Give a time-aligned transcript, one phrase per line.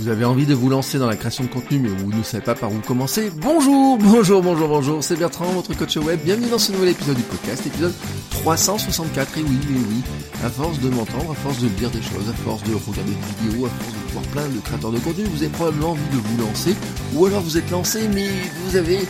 [0.00, 2.42] Vous avez envie de vous lancer dans la création de contenu mais vous ne savez
[2.42, 6.18] pas par où commencer Bonjour, bonjour, bonjour, bonjour, c'est Bertrand, votre coach web.
[6.24, 7.92] Bienvenue dans ce nouvel épisode du podcast, épisode
[8.30, 9.36] 364.
[9.36, 10.02] Et oui, oui, oui,
[10.42, 13.48] à force de m'entendre, à force de lire des choses, à force de regarder des
[13.50, 16.16] vidéos, à force de voir plein de créateurs de contenu, vous avez probablement envie de
[16.16, 16.74] vous lancer.
[17.14, 18.28] Ou alors vous êtes lancé mais
[18.64, 19.00] vous avez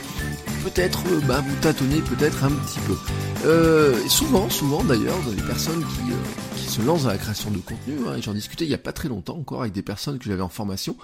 [0.64, 2.96] peut-être euh, bah, vous tâtonnez peut-être un petit peu.
[3.44, 7.56] Euh, souvent, souvent d'ailleurs, les personnes qui, euh, qui se lancent dans la création de
[7.58, 10.26] contenu, hein, j'en discutais il n'y a pas très longtemps encore avec des personnes que
[10.26, 10.94] j'avais en formation,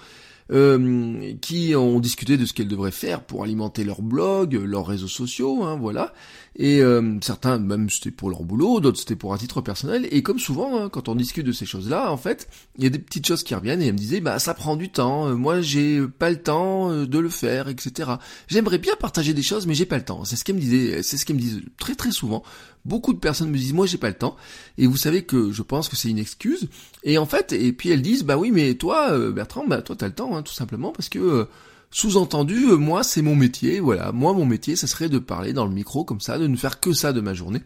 [0.51, 5.07] euh, qui ont discuté de ce qu'elles devraient faire pour alimenter leur blog, leurs réseaux
[5.07, 6.13] sociaux, hein, voilà.
[6.59, 10.07] Et euh, certains, même c'était pour leur boulot, d'autres c'était pour un titre personnel.
[10.09, 12.89] Et comme souvent, hein, quand on discute de ces choses-là, en fait, il y a
[12.89, 15.35] des petites choses qui reviennent et elles me disaient, bah ça prend du temps, euh,
[15.35, 18.13] moi j'ai pas le temps euh, de le faire, etc.
[18.47, 20.25] J'aimerais bien partager des choses, mais j'ai pas le temps.
[20.25, 22.41] C'est ce qu'elles me disaient, c'est ce qu'elles me disent très très souvent.
[22.85, 24.35] Beaucoup de personnes me disent, moi j'ai pas le temps.
[24.79, 26.69] Et vous savez que je pense que c'est une excuse.
[27.03, 30.07] Et en fait, et puis elles disent, bah oui, mais toi, Bertrand, bah toi t'as
[30.07, 31.47] le temps, hein, tout simplement, parce que
[31.91, 35.65] sous-entendu, euh, moi c'est mon métier, voilà, moi mon métier, ça serait de parler dans
[35.65, 37.61] le micro comme ça, de ne faire que ça de ma journée.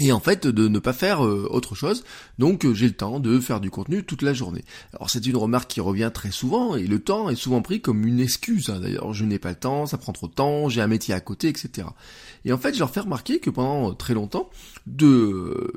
[0.00, 2.04] Et en fait, de ne pas faire euh, autre chose,
[2.38, 4.64] donc euh, j'ai le temps de faire du contenu toute la journée.
[4.94, 8.06] Alors c'est une remarque qui revient très souvent, et le temps est souvent pris comme
[8.06, 8.70] une excuse.
[8.70, 8.80] Hein.
[8.80, 11.20] D'ailleurs, je n'ai pas le temps, ça prend trop de temps, j'ai un métier à
[11.20, 11.86] côté, etc.
[12.46, 14.48] Et en fait, je leur fais remarquer que pendant très longtemps,
[14.86, 15.70] de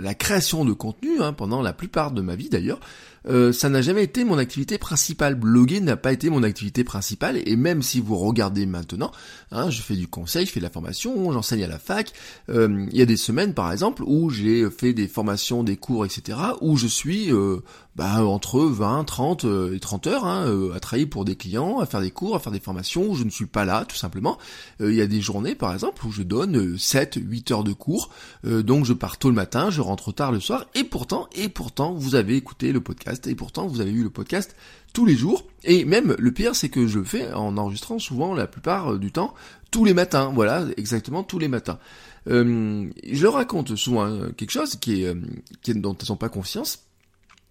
[0.00, 2.80] la création de contenu, hein, pendant la plupart de ma vie d'ailleurs,
[3.26, 5.34] euh, ça n'a jamais été mon activité principale.
[5.34, 9.12] Bloguer n'a pas été mon activité principale, et même si vous regardez maintenant,
[9.52, 12.12] hein, je fais du conseil, je fais de la formation, j'enseigne à la fac,
[12.48, 16.38] il y a des semaines par exemple où j'ai fait des formations, des cours, etc.,
[16.60, 17.56] où je suis euh,
[17.96, 22.00] bah, entre 20, 30 et 30 heures hein, à travailler pour des clients, à faire
[22.00, 24.38] des cours, à faire des formations, où je ne suis pas là tout simplement.
[24.78, 28.10] Il y a des journées par exemple où je donne 7, 8 heures de cours,
[28.44, 31.94] donc je pars tôt le matin, je rentre tard le soir, et pourtant, et pourtant,
[31.94, 34.54] vous avez écouté le podcast et pourtant vous avez eu le podcast
[34.98, 35.44] tous les jours.
[35.62, 38.98] Et même le pire, c'est que je le fais en enregistrant souvent la plupart euh,
[38.98, 39.32] du temps
[39.70, 40.32] tous les matins.
[40.34, 41.78] Voilà, exactement tous les matins.
[42.26, 45.14] Euh, je raconte souvent hein, quelque chose qui est, euh,
[45.62, 46.80] qui est dont ils n'ont pas confiance,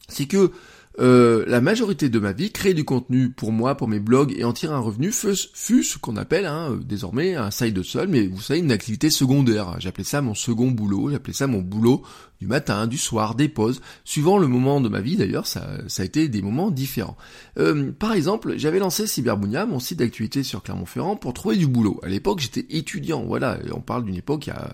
[0.09, 0.51] c'est que
[0.99, 4.43] euh, la majorité de ma vie, créer du contenu pour moi, pour mes blogs et
[4.43, 8.25] en tirer un revenu fut, ce qu'on appelle hein, euh, désormais un side hustle, mais
[8.25, 9.75] vous savez une activité secondaire.
[9.79, 12.01] J'appelais ça mon second boulot, j'appelais ça mon boulot
[12.39, 13.79] du matin, du soir, des pauses.
[14.05, 17.17] Suivant le moment de ma vie d'ailleurs, ça, a été des moments différents.
[17.59, 21.99] Euh, par exemple, j'avais lancé Cyberbounia, mon site d'activité sur Clermont-Ferrand, pour trouver du boulot.
[22.01, 24.71] À l'époque, j'étais étudiant, voilà, on parle d'une époque il y a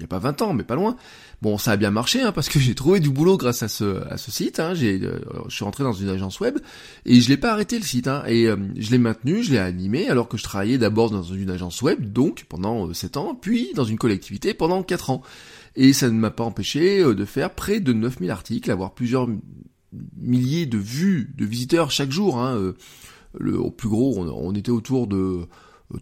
[0.00, 0.96] il n'y a pas 20 ans, mais pas loin.
[1.42, 4.02] Bon, ça a bien marché, hein, parce que j'ai trouvé du boulot grâce à ce,
[4.08, 4.58] à ce site.
[4.58, 4.72] Hein.
[4.72, 6.58] J'ai, euh, je suis rentré dans une agence web
[7.04, 8.08] et je l'ai pas arrêté le site.
[8.08, 11.22] Hein, et euh, je l'ai maintenu, je l'ai animé, alors que je travaillais d'abord dans
[11.22, 15.22] une agence web, donc pendant 7 euh, ans, puis dans une collectivité pendant 4 ans.
[15.76, 19.28] Et ça ne m'a pas empêché de faire près de 9000 articles, avoir plusieurs
[20.16, 22.38] milliers de vues de visiteurs chaque jour.
[22.38, 22.72] Hein.
[23.38, 25.46] Le, au plus gros, on était autour de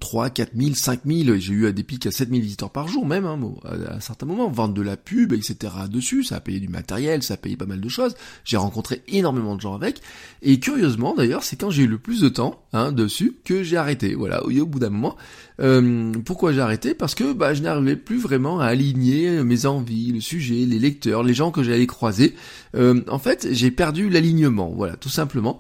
[0.00, 3.06] 3, 4 000, 5 000, j'ai eu des pics à 7 000 visiteurs par jour
[3.06, 5.72] même, hein, à, certains moments, vendre de la pub, etc.
[5.90, 9.02] dessus, ça a payé du matériel, ça a payé pas mal de choses, j'ai rencontré
[9.08, 10.00] énormément de gens avec,
[10.42, 13.76] et curieusement d'ailleurs, c'est quand j'ai eu le plus de temps hein, dessus que j'ai
[13.76, 15.16] arrêté, voilà, au bout d'un moment.
[15.60, 16.94] Euh, pourquoi j'ai arrêté?
[16.94, 21.22] Parce que bah, je n'arrivais plus vraiment à aligner mes envies, le sujet, les lecteurs,
[21.22, 22.34] les gens que j'allais croiser.
[22.76, 25.58] Euh, en fait, j'ai perdu l'alignement, voilà, tout simplement.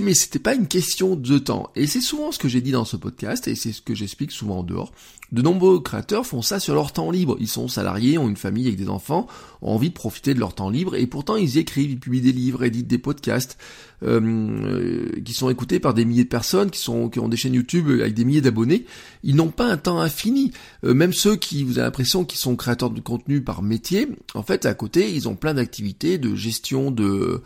[0.00, 1.70] Mais c'était pas une question de temps.
[1.74, 4.30] Et c'est souvent ce que j'ai dit dans ce podcast et c'est ce que j'explique
[4.30, 4.92] souvent en dehors.
[5.32, 7.36] De nombreux créateurs font ça sur leur temps libre.
[7.40, 9.26] Ils sont salariés, ont une famille avec des enfants,
[9.60, 12.32] ont envie de profiter de leur temps libre et pourtant ils écrivent, ils publient des
[12.32, 13.58] livres, éditent des podcasts
[14.04, 17.36] euh, euh, qui sont écoutés par des milliers de personnes, qui sont qui ont des
[17.36, 18.84] chaînes YouTube avec des milliers d'abonnés.
[19.24, 20.52] Ils n'ont pas un temps infini.
[20.84, 24.44] Euh, même ceux qui vous avez l'impression qu'ils sont créateurs de contenu par métier, en
[24.44, 27.42] fait à côté ils ont plein d'activités de gestion de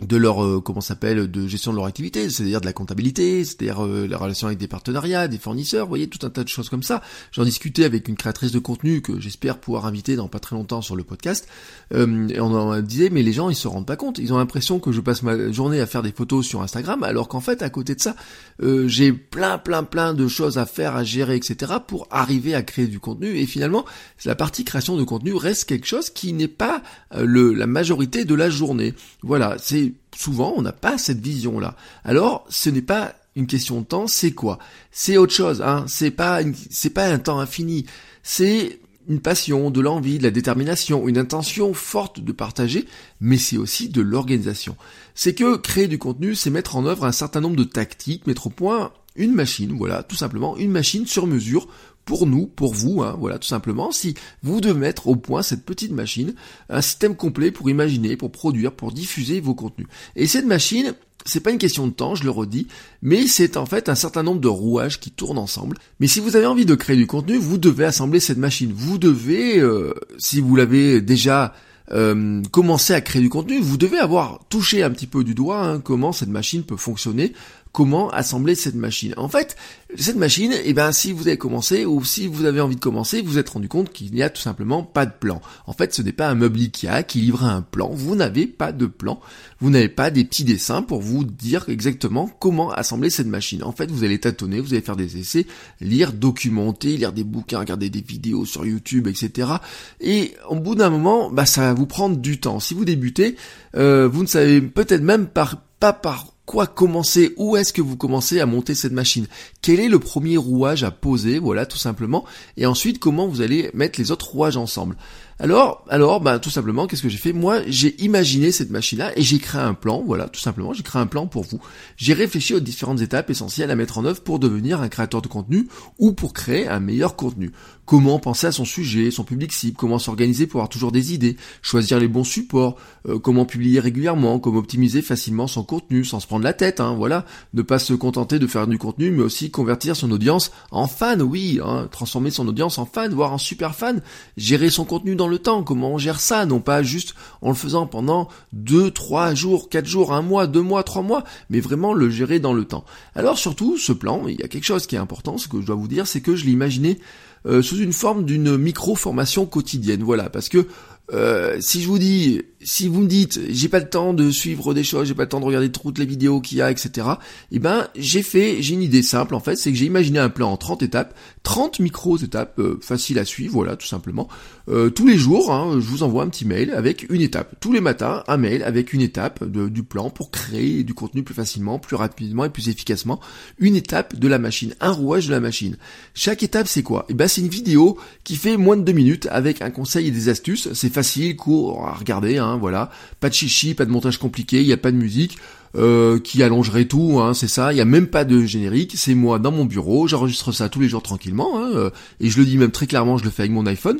[0.00, 3.84] de leur euh, comment s'appelle de gestion de leur activité, c'est-à-dire de la comptabilité, c'est-à-dire
[3.84, 6.68] euh, la relation avec des partenariats, des fournisseurs, vous voyez tout un tas de choses
[6.68, 7.02] comme ça.
[7.32, 10.82] J'en discutais avec une créatrice de contenu que j'espère pouvoir inviter dans pas très longtemps
[10.82, 11.48] sur le podcast.
[11.94, 14.38] Euh, et on en disait mais les gens ils se rendent pas compte, ils ont
[14.38, 17.62] l'impression que je passe ma journée à faire des photos sur Instagram, alors qu'en fait
[17.62, 18.14] à côté de ça
[18.62, 21.72] euh, j'ai plein plein plein de choses à faire, à gérer, etc.
[21.84, 23.36] pour arriver à créer du contenu.
[23.36, 23.84] Et finalement
[24.24, 26.82] la partie création de contenu reste quelque chose qui n'est pas
[27.16, 28.94] le la majorité de la journée.
[29.22, 31.76] Voilà c'est souvent on n'a pas cette vision là.
[32.04, 34.58] Alors ce n'est pas une question de temps, c'est quoi?
[34.90, 35.84] C'est autre chose, hein.
[35.88, 36.40] C'est pas
[36.70, 37.86] c'est pas un temps infini.
[38.22, 42.86] C'est une passion, de l'envie, de la détermination, une intention forte de partager,
[43.20, 44.76] mais c'est aussi de l'organisation.
[45.14, 48.48] C'est que créer du contenu, c'est mettre en œuvre un certain nombre de tactiques, mettre
[48.48, 51.68] au point une machine, voilà, tout simplement, une machine sur mesure
[52.04, 55.66] pour nous, pour vous, hein, voilà, tout simplement, si vous devez mettre au point cette
[55.66, 56.34] petite machine,
[56.70, 59.88] un système complet pour imaginer, pour produire, pour diffuser vos contenus.
[60.16, 60.94] Et cette machine,
[61.26, 62.66] c'est pas une question de temps, je le redis,
[63.02, 65.76] mais c'est en fait un certain nombre de rouages qui tournent ensemble.
[66.00, 68.72] Mais si vous avez envie de créer du contenu, vous devez assembler cette machine.
[68.74, 71.52] Vous devez, euh, si vous l'avez déjà
[71.90, 75.62] euh, commencé à créer du contenu, vous devez avoir touché un petit peu du doigt
[75.62, 77.32] hein, comment cette machine peut fonctionner
[77.78, 79.14] comment assembler cette machine.
[79.18, 79.54] En fait,
[79.96, 83.22] cette machine, eh ben, si vous avez commencé ou si vous avez envie de commencer,
[83.22, 85.40] vous vous êtes rendu compte qu'il n'y a tout simplement pas de plan.
[85.64, 87.88] En fait, ce n'est pas un meuble Ikea qui livre un plan.
[87.88, 89.20] Vous n'avez pas de plan.
[89.60, 93.62] Vous n'avez pas des petits dessins pour vous dire exactement comment assembler cette machine.
[93.62, 95.46] En fait, vous allez tâtonner, vous allez faire des essais,
[95.80, 99.52] lire, documenter, lire des bouquins, regarder des vidéos sur YouTube, etc.
[100.00, 102.58] Et au bout d'un moment, bah, ça va vous prendre du temps.
[102.58, 103.36] Si vous débutez,
[103.76, 108.40] euh, vous ne savez peut-être même pas par quoi commencer Où est-ce que vous commencez
[108.40, 109.26] à monter cette machine?
[109.60, 111.38] Quel est le premier rouage à poser?
[111.38, 112.24] Voilà, tout simplement.
[112.56, 114.96] Et ensuite, comment vous allez mettre les autres rouages ensemble?
[115.40, 117.32] Alors, alors, bah, tout simplement, qu'est-ce que j'ai fait?
[117.32, 120.02] Moi, j'ai imaginé cette machine-là et j'ai créé un plan.
[120.04, 121.60] Voilà, tout simplement, j'ai créé un plan pour vous.
[121.96, 125.28] J'ai réfléchi aux différentes étapes essentielles à mettre en œuvre pour devenir un créateur de
[125.28, 125.68] contenu
[125.98, 127.52] ou pour créer un meilleur contenu.
[127.84, 131.38] Comment penser à son sujet, son public cible, comment s'organiser pour avoir toujours des idées,
[131.62, 132.76] choisir les bons supports,
[133.08, 136.80] euh, comment publier régulièrement, comment optimiser facilement son contenu sans se prendre la tête.
[136.80, 137.24] Hein, voilà,
[137.54, 141.22] ne pas se contenter de faire du contenu, mais aussi convertir son audience en fan.
[141.22, 144.02] Oui, hein, transformer son audience en fan, voire en super fan.
[144.36, 147.54] Gérer son contenu dans le temps, comment on gère ça, non pas juste en le
[147.54, 151.92] faisant pendant 2, 3 jours, 4 jours, 1 mois, 2 mois, 3 mois, mais vraiment
[151.92, 152.84] le gérer dans le temps.
[153.14, 155.66] Alors surtout, ce plan, il y a quelque chose qui est important, ce que je
[155.66, 156.98] dois vous dire, c'est que je l'ai imaginé
[157.46, 160.66] euh, sous une forme d'une micro-formation quotidienne, voilà, parce que
[161.12, 164.74] euh, si je vous dis, si vous me dites, j'ai pas le temps de suivre
[164.74, 167.06] des choses, j'ai pas le temps de regarder toutes les vidéos qu'il y a, etc.
[167.52, 170.28] Eh ben, j'ai fait, j'ai une idée simple en fait, c'est que j'ai imaginé un
[170.28, 171.14] plan en 30 étapes,
[171.44, 174.28] 30 micros étapes euh, faciles à suivre, voilà, tout simplement.
[174.68, 177.54] Euh, tous les jours, hein, je vous envoie un petit mail avec une étape.
[177.60, 181.34] Tous les matins, un mail avec une étape du plan pour créer du contenu plus
[181.34, 183.20] facilement, plus rapidement et plus efficacement.
[183.58, 185.76] Une étape de la machine, un rouage de la machine.
[186.14, 187.06] Chaque étape, c'est quoi?
[187.08, 190.10] Eh ben, c'est une vidéo qui fait moins de deux minutes avec un conseil et
[190.10, 190.68] des astuces.
[190.74, 192.90] C'est facile, court à regarder, hein, voilà.
[193.20, 195.38] Pas de chichi, pas de montage compliqué, il n'y a pas de musique.
[195.76, 199.14] Euh, qui allongerait tout, hein, c'est ça, il n'y a même pas de générique, c'est
[199.14, 201.90] moi dans mon bureau, j'enregistre ça tous les jours tranquillement, hein, euh,
[202.20, 203.98] et je le dis même très clairement, je le fais avec mon iPhone,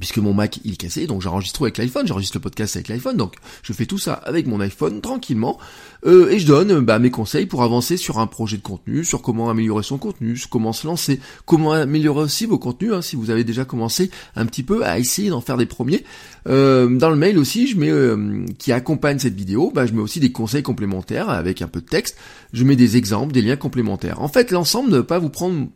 [0.00, 3.16] puisque mon Mac il est cassé, donc j'enregistre avec l'iPhone, j'enregistre le podcast avec l'iPhone,
[3.16, 5.58] donc je fais tout ça avec mon iPhone tranquillement,
[6.06, 9.22] euh, et je donne bah, mes conseils pour avancer sur un projet de contenu, sur
[9.22, 13.14] comment améliorer son contenu, sur comment se lancer, comment améliorer aussi vos contenus, hein, si
[13.14, 16.04] vous avez déjà commencé un petit peu à essayer d'en faire des premiers.
[16.48, 20.00] Euh, dans le mail aussi, je mets euh, qui accompagne cette vidéo, bah, je mets
[20.00, 22.16] aussi des conseils complémentaires avec un peu de texte,
[22.52, 24.20] je mets des exemples, des liens complémentaires.
[24.22, 25.68] En fait, l'ensemble ne pas vous prendre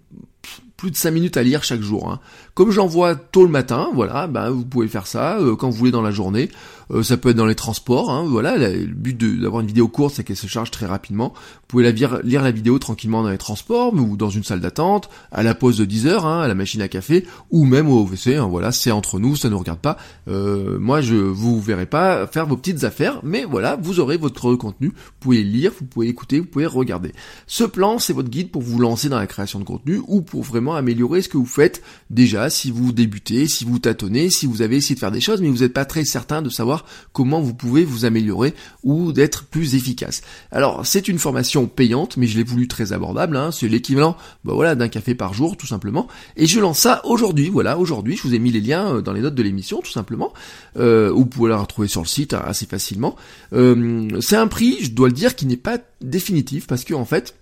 [0.76, 2.10] plus de 5 minutes à lire chaque jour.
[2.10, 2.20] Hein.
[2.54, 5.90] Comme j'envoie tôt le matin, voilà, ben vous pouvez faire ça euh, quand vous voulez
[5.90, 6.50] dans la journée.
[6.90, 8.56] Euh, ça peut être dans les transports, hein, voilà.
[8.56, 11.32] le but d'avoir une vidéo courte, c'est qu'elle se charge très rapidement.
[11.34, 14.60] Vous pouvez la lire, lire, la vidéo tranquillement dans les transports, ou dans une salle
[14.60, 17.88] d'attente, à la pause de 10 heures, hein, à la machine à café, ou même
[17.88, 18.36] au WC.
[18.36, 19.96] Hein, voilà, c'est entre nous, ça ne regarde pas.
[20.28, 24.54] Euh, moi, je vous verrai pas faire vos petites affaires, mais voilà, vous aurez votre
[24.54, 24.88] contenu.
[24.88, 27.12] Vous pouvez lire, vous pouvez écouter, vous pouvez regarder.
[27.46, 30.42] Ce plan, c'est votre guide pour vous lancer dans la création de contenu ou pour
[30.42, 34.62] vraiment améliorer ce que vous faites déjà si vous débutez, si vous tâtonnez, si vous
[34.62, 37.40] avez essayé de faire des choses, mais vous n'êtes pas très certain de savoir comment
[37.40, 40.22] vous pouvez vous améliorer ou d'être plus efficace.
[40.50, 43.50] Alors c'est une formation payante, mais je l'ai voulu très abordable, hein.
[43.52, 47.50] c'est l'équivalent bah voilà, d'un café par jour tout simplement, et je lance ça aujourd'hui,
[47.50, 49.92] voilà, aujourd'hui, je vous ai mis les liens euh, dans les notes de l'émission tout
[49.92, 50.32] simplement,
[50.78, 53.16] euh, vous pouvez la retrouver sur le site hein, assez facilement.
[53.52, 57.04] Euh, c'est un prix, je dois le dire, qui n'est pas définitif, parce que en
[57.04, 57.34] fait,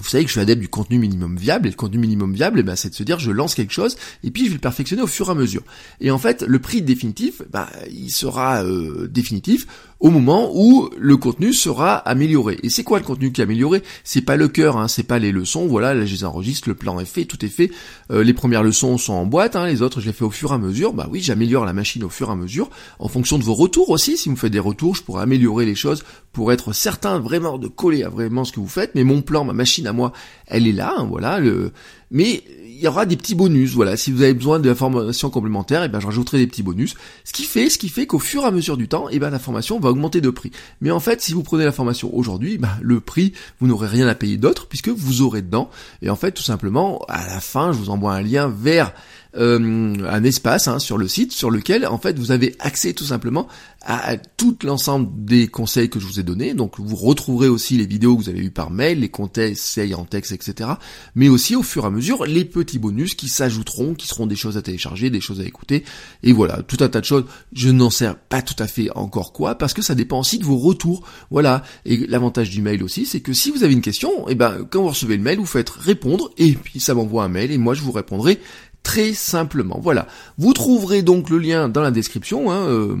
[0.00, 2.60] vous savez que je suis adepte du contenu minimum viable, et le contenu minimum viable,
[2.60, 4.60] eh ben, c'est de se dire je lance quelque chose, et puis je vais le
[4.60, 5.62] perfectionner au fur et à mesure.
[6.00, 9.66] Et en fait, le prix définitif, bah, il sera euh, définitif
[10.00, 12.58] au moment où le contenu sera amélioré.
[12.62, 13.82] Et c'est quoi le contenu qui est amélioré?
[14.04, 15.66] C'est pas le cœur, hein, c'est pas les leçons.
[15.66, 17.70] Voilà, là je les enregistre, le plan est fait, tout est fait.
[18.10, 20.52] Euh, les premières leçons sont en boîte, hein, les autres je les fais au fur
[20.52, 20.92] et à mesure.
[20.92, 23.90] Bah oui, j'améliore la machine au fur et à mesure, en fonction de vos retours
[23.90, 24.16] aussi.
[24.16, 27.66] Si vous faites des retours, je pourrais améliorer les choses pour être certain vraiment de
[27.66, 28.94] coller à vraiment ce que vous faites.
[28.94, 30.12] Mais mon plan, ma machine à moi,
[30.46, 31.40] elle est là, hein, voilà.
[31.40, 31.72] Le...
[32.10, 32.42] Mais
[32.78, 33.96] il y aura des petits bonus, voilà.
[33.96, 36.94] Si vous avez besoin d'informations complémentaires, et eh ben je rajouterai des petits bonus.
[37.24, 39.18] Ce qui fait, ce qui fait qu'au fur et à mesure du temps, et eh
[39.18, 40.52] ben la formation va augmenter de prix.
[40.80, 44.06] Mais en fait, si vous prenez la formation aujourd'hui, ben, le prix, vous n'aurez rien
[44.06, 45.70] à payer d'autre puisque vous aurez dedans.
[46.02, 48.92] Et en fait, tout simplement, à la fin, je vous envoie un lien vers
[49.36, 53.04] euh, un espace hein, sur le site sur lequel en fait vous avez accès tout
[53.04, 53.46] simplement
[53.82, 56.54] à, tout l'ensemble des conseils que je vous ai donnés.
[56.54, 60.04] Donc vous retrouverez aussi les vidéos que vous avez eues par mail, les conseils en
[60.04, 60.70] texte, etc.
[61.14, 64.36] Mais aussi au fur et à mesure les petits bonus qui s'ajouteront, qui seront des
[64.36, 65.84] choses à télécharger, des choses à écouter.
[66.22, 67.24] Et voilà, tout un tas de choses.
[67.52, 70.44] Je n'en sais pas tout à fait encore quoi parce que ça dépend aussi de
[70.44, 71.02] vos retours.
[71.30, 71.62] Voilà.
[71.84, 74.66] Et l'avantage du mail aussi, c'est que si vous avez une question, et eh ben
[74.70, 77.58] quand vous recevez le mail, vous faites répondre et puis ça m'envoie un mail et
[77.58, 78.40] moi je vous répondrai
[78.82, 79.78] très simplement.
[79.82, 80.06] Voilà.
[80.38, 82.50] Vous trouverez donc le lien dans la description.
[82.50, 82.96] Hein, euh,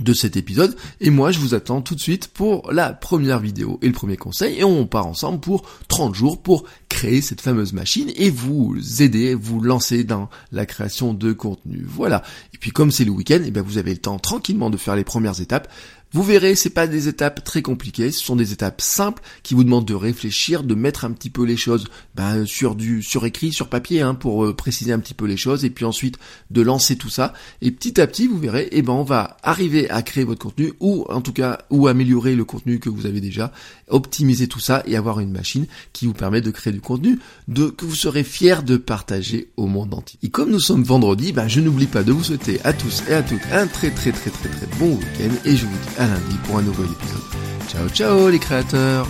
[0.00, 3.78] de cet épisode et moi je vous attends tout de suite pour la première vidéo
[3.82, 7.74] et le premier conseil et on part ensemble pour 30 jours pour créer cette fameuse
[7.74, 11.84] machine et vous aider, vous lancer dans la création de contenu.
[11.86, 12.22] Voilà.
[12.54, 14.76] Et puis comme c'est le week-end, et eh bien vous avez le temps tranquillement de
[14.76, 15.70] faire les premières étapes
[16.12, 19.64] vous verrez, c'est pas des étapes très compliquées, ce sont des étapes simples qui vous
[19.64, 23.52] demandent de réfléchir, de mettre un petit peu les choses ben, sur du sur écrit,
[23.52, 26.18] sur papier, hein, pour euh, préciser un petit peu les choses, et puis ensuite
[26.50, 27.32] de lancer tout ça.
[27.62, 30.74] Et petit à petit, vous verrez, eh ben on va arriver à créer votre contenu,
[30.80, 33.52] ou en tout cas, ou améliorer le contenu que vous avez déjà,
[33.88, 37.68] optimiser tout ça et avoir une machine qui vous permet de créer du contenu de
[37.68, 40.18] que vous serez fier de partager au monde entier.
[40.22, 43.14] Et comme nous sommes vendredi, ben je n'oublie pas de vous souhaiter à tous et
[43.14, 46.06] à toutes un très très très très très bon week-end, et je vous dis à
[46.08, 47.22] lundi pour un nouvel épisode.
[47.68, 49.06] Ciao ciao les créateurs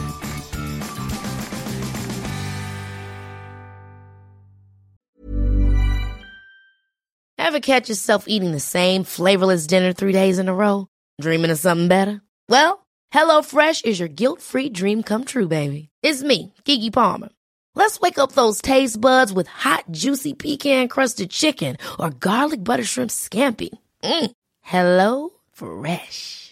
[7.39, 10.87] Ever catch yourself eating the same flavorless dinner three days in a row?
[11.21, 12.23] Dreaming of something better?
[12.49, 15.91] Well, HelloFresh is your guilt-free dream come true, baby.
[16.03, 17.29] It's me, Kiki Palmer.
[17.75, 23.11] Let's wake up those taste buds with hot, juicy pecan-crusted chicken or garlic butter shrimp
[23.11, 23.71] scampi.
[24.03, 24.31] Mm.
[24.61, 26.52] Hello Fresh.